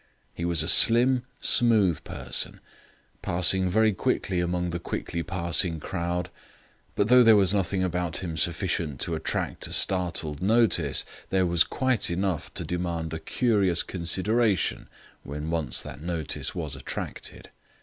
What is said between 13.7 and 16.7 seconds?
consideration when once that notice